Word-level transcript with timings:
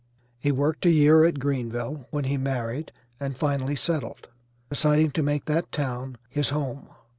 He 0.39 0.51
worked 0.51 0.87
a 0.87 0.89
year 0.89 1.25
at 1.25 1.37
Greenville 1.37 2.07
when 2.09 2.23
he 2.23 2.35
married, 2.35 2.91
and 3.19 3.37
finally 3.37 3.75
settled, 3.75 4.29
deciding 4.71 5.11
to 5.11 5.21
make 5.21 5.45
that 5.45 5.71
town 5.71 6.17
his 6.27 6.49
home. 6.49 6.89